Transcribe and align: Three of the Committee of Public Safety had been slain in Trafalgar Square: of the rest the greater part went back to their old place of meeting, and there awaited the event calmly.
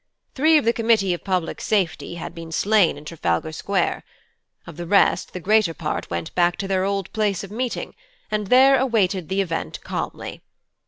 Three 0.33 0.57
of 0.57 0.65
the 0.65 0.73
Committee 0.73 1.13
of 1.13 1.23
Public 1.23 1.61
Safety 1.61 2.15
had 2.15 2.33
been 2.33 2.51
slain 2.51 2.97
in 2.97 3.05
Trafalgar 3.05 3.51
Square: 3.51 4.03
of 4.65 4.75
the 4.75 4.87
rest 4.87 5.31
the 5.33 5.39
greater 5.39 5.75
part 5.75 6.09
went 6.09 6.33
back 6.33 6.57
to 6.57 6.67
their 6.67 6.83
old 6.83 7.13
place 7.13 7.43
of 7.43 7.51
meeting, 7.51 7.93
and 8.31 8.47
there 8.47 8.79
awaited 8.79 9.29
the 9.29 9.41
event 9.41 9.79
calmly. 9.83 10.41